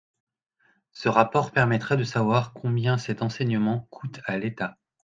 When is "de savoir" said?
1.95-2.53